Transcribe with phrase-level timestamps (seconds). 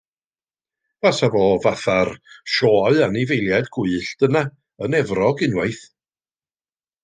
[1.05, 2.11] Fasa fo fath â'r
[2.55, 4.45] sioe anifeiliaid gwyllt yna
[4.89, 5.87] yn Efrog unwaith.